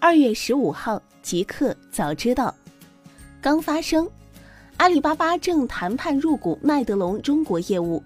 [0.00, 2.54] 二月十五号，极客早知道，
[3.40, 4.08] 刚发生，
[4.76, 8.00] 阿里巴巴正谈判入股麦德龙中国业务。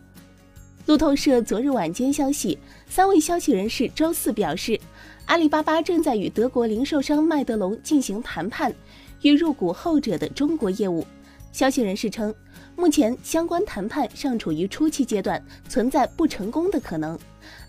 [0.86, 2.58] 路透社昨日晚间消息，
[2.88, 4.80] 三位消息人士周四表示，
[5.26, 8.74] 阿里巴巴正在与德国零售商麦德龙进行谈判，
[9.20, 11.06] 欲入股后者的中国业务。
[11.52, 12.34] 消息人士称，
[12.74, 17.16] 目前相关谈判尚处于初期阶段，存在不成功的可能。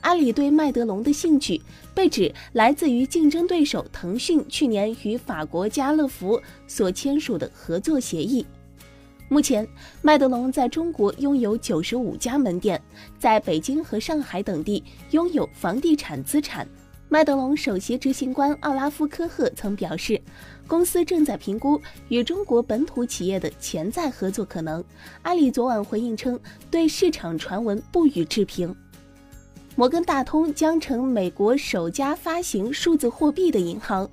[0.01, 1.61] 阿里对麦德龙的兴趣
[1.93, 8.45] 被指来自于竞争对手腾讯去年与法国家乐福所签署的合作协议。
[9.27, 9.67] 目前，
[10.01, 12.81] 麦德龙在中国拥有九十五家门店，
[13.19, 14.81] 在北京和上海等地
[15.11, 16.67] 拥有房地产资产。
[17.09, 20.19] 麦德龙首席执行官奥拉夫·科赫曾表示，
[20.65, 24.83] 公司正在评估与中国本土企业的潜在合作可能。
[25.21, 26.39] 阿里昨晚回应称，
[26.71, 28.75] 对市场传闻不予置评。
[29.75, 34.09] 摩根大通将成美国首家发行数字货币的银行。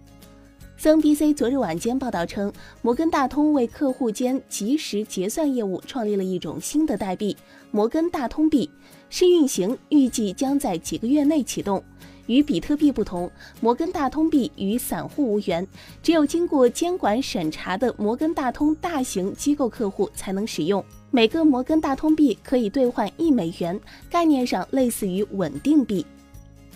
[0.78, 2.52] CNBC 昨日晚间报道称，
[2.82, 7.36] 摩根大通为客户间即时结算业务创立了一种新的代币——
[7.70, 8.70] 摩根大通币，
[9.10, 11.82] 试运行预计将在几个月内启动。
[12.30, 13.28] 与比特币不同，
[13.60, 15.66] 摩根大通币与散户无缘，
[16.00, 20.82] 只有经过监管审查的摩根大通大型机构客户才能使用。
[21.10, 26.06] 每个摩根大通币可以兑换一美元，概念上类似于稳定币。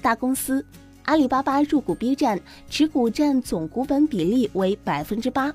[0.03, 0.67] 大公司
[1.05, 5.55] 阿里巴巴入股 B 站，持股占总股本比例为百分之八。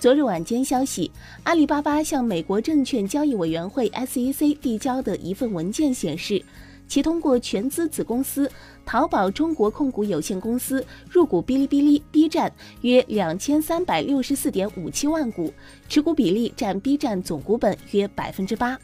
[0.00, 1.10] 昨日晚间消息，
[1.42, 6.42] 阿里巴巴向美国证券交易委员会 SEC 递交的一份文件显示。
[6.88, 8.48] 其通过全资子公司
[8.86, 12.50] 淘宝中国控股有限公司入股哔哩哔哩 B 站
[12.82, 15.52] 约两千三百六十四点五七万股，
[15.88, 18.78] 持股比例占 B 站总股本约百分之八。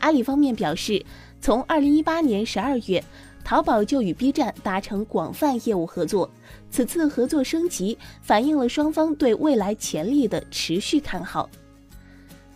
[0.00, 1.04] 阿里方面表示，
[1.42, 3.04] 从二零一八年十二月，
[3.44, 6.30] 淘宝就与 B 站达成广泛业务合作，
[6.70, 11.50] 此次合作升级反映了双方对未来潜力的持续看好。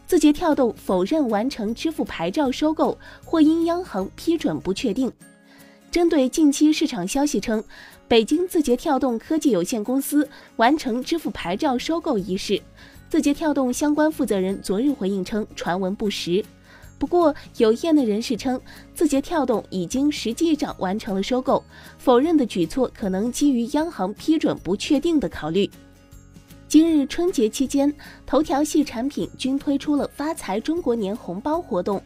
[0.07, 5.13] 字节跳动否认完成支付牌照收购，或因央行批准不确定。
[5.99, 7.65] 针对近期市场消息称，
[8.07, 12.63] 北京字节跳动科技有限公司完成支付牌照收购一事，
[13.09, 16.45] 字节跳动相关负责人昨日回应称，传闻不实。
[17.01, 18.61] 不过，有业内人士称，
[18.95, 21.65] 字节跳动已经实际上完成了收购，
[21.99, 25.69] 否认的举措可能基于央行批准不确定的考虑。
[26.69, 27.93] 今日春节期间，
[28.25, 32.01] 头条系产品均推出了“发财中国年”红包活动。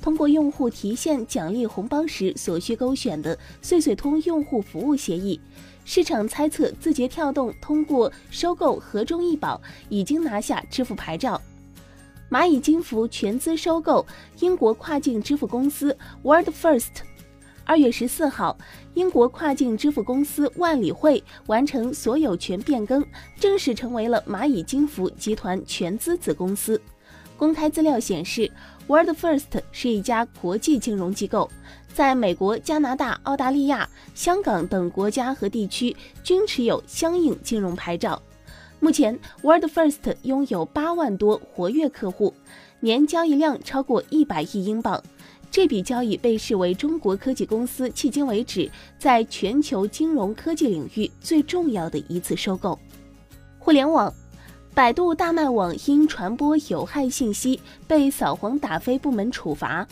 [0.00, 5.40] 通过用户提现奖励红包时所需勾选的碎碎通用户服务协议，
[5.84, 11.40] 市场猜测字节跳动通过收购盒中易宝已经拿下支付牌照。
[12.30, 14.04] 蚂蚁金服全资收购
[14.40, 16.90] 英国跨境支付公司 World First。
[17.66, 18.58] 二月十四号，
[18.92, 23.02] 英国跨境支付公司万里汇完成所有权变更，
[23.40, 26.78] 正式成为了蚂蚁金服集团全资子公司。
[27.36, 28.50] 公开资料显示
[28.86, 31.50] ，World First 是一家国际金融机构，
[31.92, 38.20] 在美国、加拿大、澳大利亚、香港等国家和地区均持有相应金融牌照。
[38.80, 42.34] 目前，World First 拥有八万多活跃客户，
[42.80, 45.02] 年交易量超过一百亿英镑。
[45.50, 48.68] 这笔交易被视为中国科技公司迄今为止
[48.98, 52.78] 在全球金融科技领域最重要的一次收购。
[53.58, 54.12] 互联网，
[54.74, 59.86] 百度大麦网因传播有害信息被扫黄打非部门处罚。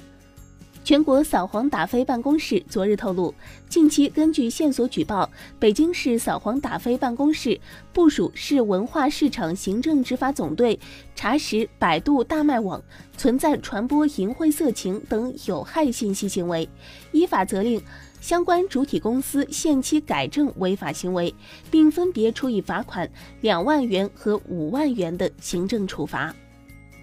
[0.85, 3.33] 全国扫黄打非办公室昨日透露，
[3.69, 7.61] 近期根据线索举报，北京市扫黄打非办公室
[7.93, 10.79] 部署市文化市场行政执法总队
[11.15, 12.83] 查实百度大麦网
[13.17, 16.69] 存在传播淫秽色情等有害信息行为，
[17.13, 17.81] 依法责令
[18.21, 21.33] 相关主体公司限期改正违法行为，
[21.71, 23.09] 并分别处以罚款
[23.41, 26.35] 两万元和五万元的行政处罚。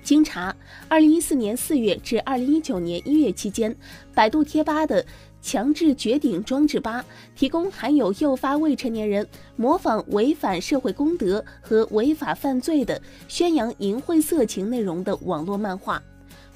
[0.02, 0.56] 经查，
[0.88, 3.76] 二零一四年四月至二零一九年一月期间，
[4.14, 5.06] 百度贴吧的
[5.42, 16.02] 强制绝顶装置吧提供含有诱发未成年人模仿违反社会公德和违法犯罪的宣扬淫秽色情内容的网络漫画。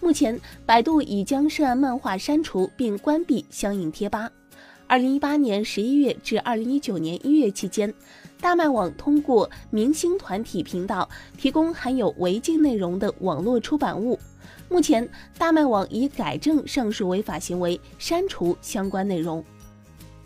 [0.01, 4.29] 目前，百度已将涉案漫画删除并关闭相应贴吧。
[4.85, 7.93] 二零一八年十一月至二零一九年一月期间。
[8.43, 11.07] 大麦网通过明星团体频道
[11.37, 14.19] 提供含有违禁内容的网络出版物。
[14.67, 15.07] 目前，
[15.37, 19.41] 大麦网已改正上述违法行为，删除相关内容。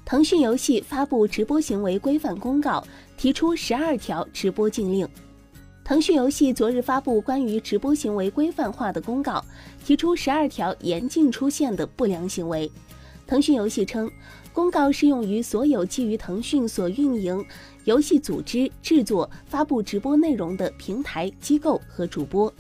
[0.04, 2.84] 腾讯游戏发布直播行为规范公告，
[3.16, 5.08] 提出十二条直播禁令。
[5.84, 9.46] 腾讯游戏昨日发布关于直播行为规范化的公告，
[9.86, 12.70] 提出十二条严禁出现的不良行为。
[13.28, 14.10] 腾讯游戏称。
[14.54, 17.46] 公告适用于所有基于腾讯所运营
[17.84, 22.52] 游戏组织、制作、发布直播内容的平台、机构和主播。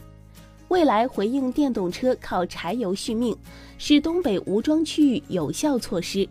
[0.67, 3.35] 未来回应电动车靠柴油续命，
[3.79, 6.29] 是东北吴庄区域有效措施。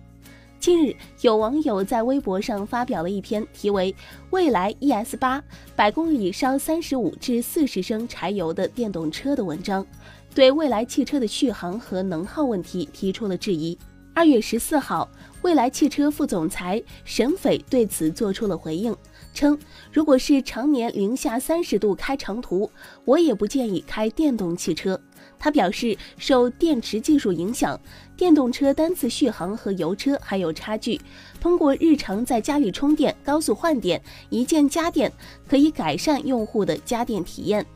[0.60, 3.92] 近日，有网友在微博上发表了一篇题为
[4.30, 5.42] 《未来 ES 八
[5.74, 9.84] 百公里烧三十五至四十升柴油的电动车》的文章，
[10.32, 13.76] 对未来汽车的续航和能耗问题提出了质疑。
[14.16, 15.06] 二月十四号，
[15.42, 18.96] 蔚来汽车副总裁沈斐对此作出了回应，
[19.34, 19.58] 称
[19.92, 22.70] 如果是常年零下三十度开长途，
[23.04, 24.98] 我也不建议开电动汽车。
[25.38, 27.78] 他表示，受电池技术影响，
[28.16, 30.98] 电动车单次续航和油车还有差距。
[31.38, 35.12] 通过日常在家里充电、高速换电、一键家电，
[35.46, 37.66] 可以改善用户的家电体验。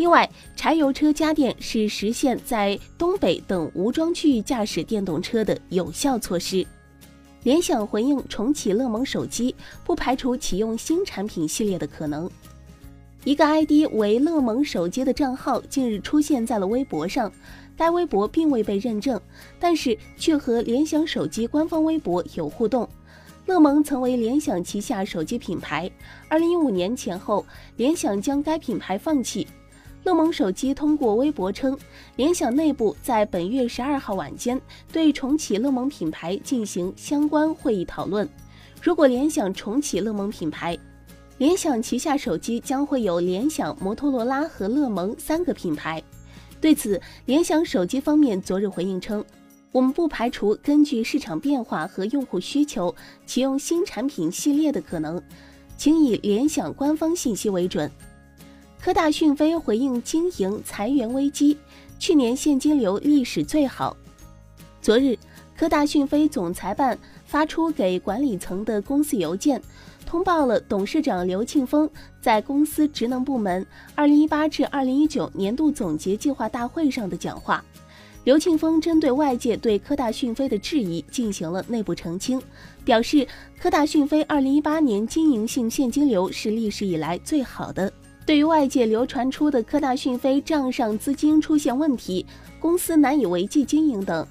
[0.00, 0.26] 另外，
[0.56, 6.66] 柴油车家电是实现在东北等无桩区域驾驶电动车的有效措施。
[7.42, 9.54] 联想回应重启乐檬手机，
[9.84, 12.30] 不排除启用新产品系列的可能。
[13.24, 17.30] 一个 ID 为乐檬手机的账号近日出现在了微博上，
[17.76, 19.20] 该微博并未被认证，
[19.58, 22.88] 但是却和联想手机官方微博有互动。
[23.44, 25.90] 乐檬曾为联想旗下手机品牌，
[26.30, 27.44] 二零一五年前后，
[27.76, 29.46] 联想将该品牌放弃。
[30.02, 31.78] 乐檬手机通过微博称，
[32.16, 34.60] 联想内部在本月十二号晚间
[34.90, 38.28] 对重启乐檬品牌进行相关会议讨论。
[38.80, 40.78] 如果联想重启乐檬品牌，
[41.36, 46.02] 联想旗下手机将会有联想、摩托罗拉和乐檬三个品牌。
[46.62, 49.22] 对此，联想手机方面昨日回应称，
[49.70, 52.94] 我们不排除根据市场变化和用户需求
[53.26, 55.22] 启用新产品系列的可能，
[55.76, 57.90] 请以联想官方信息为准。
[58.82, 61.58] 科大讯飞回应经营裁员危机，
[61.98, 63.94] 去年现金流历史最好。
[64.80, 65.18] 昨日，
[65.54, 69.60] 科大讯飞总裁办发出给管理层的公司邮件，
[70.06, 71.88] 通报了董事长刘庆峰
[72.22, 73.66] 在公司职能部门
[73.96, 77.62] 2018至2019年度总结计划大会上的讲话。
[78.24, 82.40] 刘庆峰针对外界对科大讯飞的质疑进行了内部澄清，
[82.82, 83.28] 表示
[83.60, 87.92] 科大讯飞2018年经营性现金流是历史以来最好的。
[88.26, 92.24] 对于外界流传出的科大讯飞账上资金出现问题、
[92.60, 94.24] 公司难以维系经营等，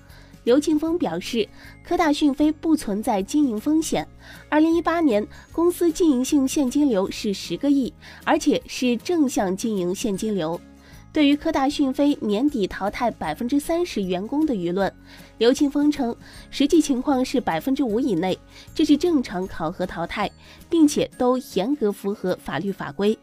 [0.46, 1.48] 刘庆峰表示，
[1.84, 4.08] 科大讯飞不存在经营风险。
[4.48, 7.94] 二零一八年公司经营性现金流是十个亿，
[8.24, 10.60] 而且是正向经营现金流。
[11.12, 14.94] 对于科大讯飞年底淘汰百分之三十员工的舆论，
[15.40, 16.16] 刘庆峰称，
[16.52, 18.38] 实际情况是百分之五以内，
[18.74, 20.30] 这是正常考核淘汰，
[20.70, 23.18] 并且都严格符合法律法规。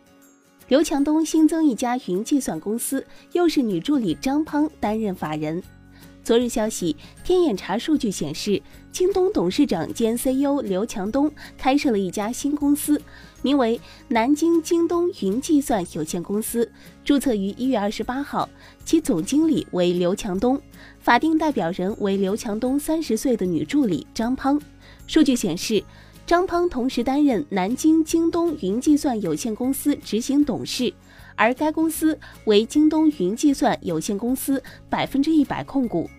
[0.68, 5.62] 刘强东新增一家云计算公司，又是女助理张胖担任法人。
[6.24, 8.60] 昨日消息，天眼查数据显示，
[8.90, 13.00] 京东董事长兼 CEO 刘强东开设了一家新公司，
[13.42, 16.68] 名为南京京东云计算有限公司，
[17.04, 18.48] 注册于一月二十八号，
[18.84, 20.60] 其总经理为刘强东，
[20.98, 24.60] 法定代表人为刘强东三十岁的女助理张胖。
[25.06, 25.84] 数据显示。
[26.26, 30.92] 张胖同时担任南京京东云计算有限公司执行董事，
[31.36, 36.10] 而该公司为京东云计算有限公司百分之一百控股。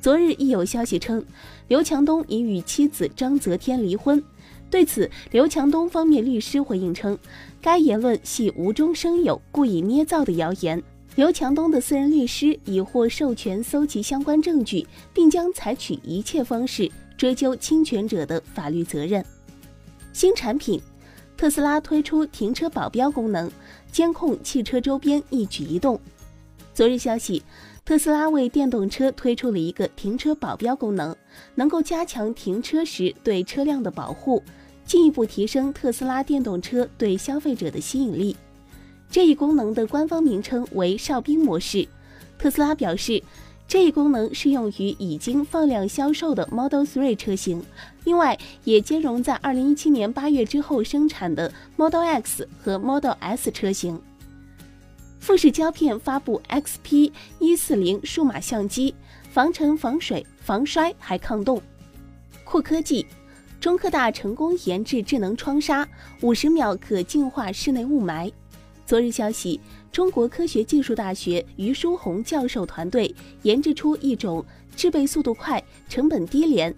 [0.00, 1.24] 昨日亦有消息称，
[1.68, 4.20] 刘强东已与妻子张泽天离婚。
[4.68, 7.16] 对此，刘强东方面律师回应称，
[7.62, 10.82] 该言论系无中生有、故意捏造的谣言。
[11.14, 19.24] 刘强东的私人律师已获授权搜集相关证据，并将采取一切方式追究侵权者的法律责任。
[20.14, 20.80] 新产品，
[21.36, 23.50] 特斯拉推出停车保镖功能，
[23.90, 26.00] 监控汽车周边一举一动。
[26.72, 27.42] 昨日消息，
[27.84, 31.14] 特斯拉为电动车推出了一个停车保镖功能，
[31.56, 34.40] 能够加强停车时对车辆的保护，
[34.86, 38.36] 进一步提升特斯拉电动车对消费者的吸引力。
[39.10, 41.88] 这一功能的官方名称为哨兵模式。
[42.38, 43.20] 特斯拉表示。
[43.66, 47.62] 这一功能适用于已经放量销售的 Model 3车型，
[48.04, 54.00] 另外也兼容在2017年8月之后生产的 Model X 和 Model S 车型。
[55.18, 58.94] 富士胶片发布 XP 一四零数码相机，
[59.30, 61.60] 防尘、防水、防摔还抗冻。
[62.44, 63.06] 酷科技，
[63.58, 65.88] 中科大成功研制智能窗纱，
[66.20, 68.30] 五十秒可净化室内雾霾。
[68.86, 69.60] 昨日消息。
[69.90, 76.74] 中国科学技术大学于书红教授团队研制出一种制备速度快、成本低廉、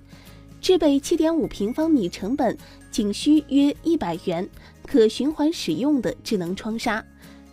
[0.60, 2.56] 制备七点五平方米成本
[2.90, 4.46] 仅需约一百元、
[4.86, 7.02] 可循环使用的智能窗纱，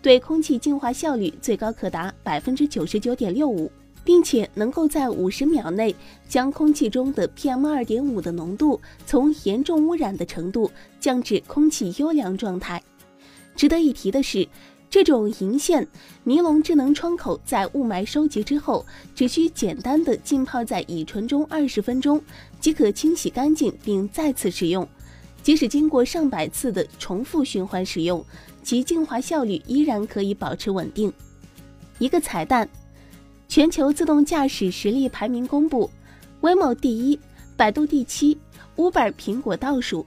[0.01, 3.71] 对空气净化效率最高可达百分之九十九点六五。
[4.05, 5.95] 并且能够在五十秒内
[6.27, 10.69] 将空气中的 PM 二点五的浓度从严重污染的程度
[10.99, 12.83] 降至空气优良状态。
[13.55, 14.47] 值得一提的是，
[14.89, 15.87] 这种银线
[16.23, 22.21] 尼龙智能窗口在雾霾收集之后，只需简单的浸泡在乙醇中二十分钟，
[22.59, 24.87] 即可清洗干净并再次使用。
[25.41, 28.25] 即使经过上百次的重复循环使用，
[28.63, 31.11] 其净化效率依然可以保持稳定。
[31.99, 32.69] 一个彩蛋。
[33.49, 35.87] 全球自动驾驶实力排名公布
[36.41, 37.19] ，Waymo 第一，
[37.55, 38.35] 百度第七
[38.75, 40.03] ，Uber 苹果倒数。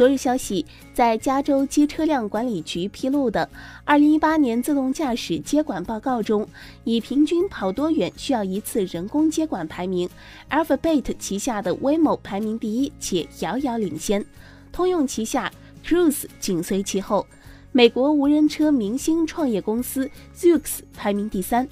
[0.00, 0.64] 昨日消息，
[0.94, 3.46] 在加州机车辆管理局披露的
[3.84, 6.48] 2018年自动驾驶接管报告中，
[6.84, 10.08] 以平均跑多远需要一次人工接管排名
[10.48, 14.24] ，Alphabet 旗下的 Waymo 排名第一，且遥遥领先，
[14.72, 15.52] 通用旗下
[15.84, 17.26] Cruise 紧随其后。
[17.70, 21.68] 美国无人车明星创业公司 Zoox 排名第三。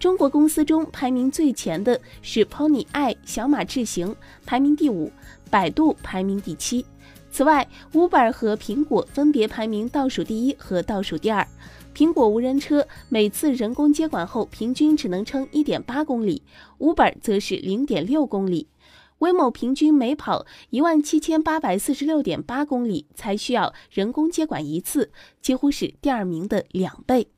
[0.00, 5.08] 中国公司中排名最前的是 Pony i 小马智行，排名第五；
[5.48, 6.84] 百度排名第七。
[7.30, 11.46] 此外，Uber 和苹果分别排名倒数第一和倒数第二。
[11.94, 16.42] 苹果无人车每次人工接管后平均只能撑1.8公里
[16.78, 18.68] ，Uber 则是0.6公里。
[19.18, 25.10] 威某平均每跑17,846.8公里才需要人工接管一次，
[25.42, 27.28] 几乎是第二名的两倍。